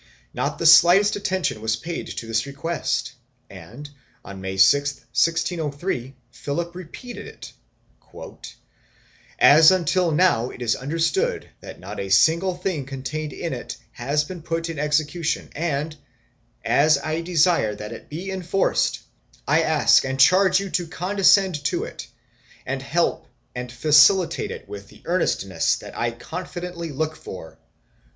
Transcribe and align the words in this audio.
Not 0.33 0.57
the 0.57 0.65
slightest 0.65 1.15
attention 1.15 1.61
was 1.61 1.75
paid 1.75 2.07
to 2.07 2.25
this 2.25 2.47
request 2.47 3.13
and, 3.51 3.87
on 4.25 4.41
May 4.41 4.57
6, 4.57 4.93
1603, 4.95 6.15
Philip 6.31 6.73
repeated 6.75 7.27
it 7.27 7.53
"As 9.37 9.69
until 9.69 10.09
now 10.11 10.49
it 10.49 10.63
is 10.63 10.75
understood 10.75 11.51
that 11.59 11.79
not 11.79 11.99
a 11.99 12.09
single 12.09 12.55
thing 12.55 12.87
contained 12.87 13.31
in 13.31 13.53
it 13.53 13.77
has 13.91 14.23
been 14.23 14.41
put 14.41 14.71
in 14.71 14.79
execution 14.79 15.51
and, 15.55 15.95
as 16.65 16.97
I 16.97 17.21
desire 17.21 17.75
that 17.75 17.91
it 17.91 18.09
be 18.09 18.31
enforced, 18.31 19.01
I 19.47 19.61
ask 19.61 20.03
and 20.03 20.19
charge 20.19 20.59
you 20.59 20.71
to 20.71 20.87
condescend 20.87 21.63
to 21.65 21.83
it 21.83 22.07
and 22.65 22.81
help 22.81 23.27
and 23.53 23.71
facilitate 23.71 24.49
it 24.49 24.67
with 24.67 24.87
the 24.87 25.03
earnestness 25.05 25.75
that 25.75 25.95
I 25.95 26.09
confidently 26.09 26.89
look 26.91 27.15
for." 27.15 27.59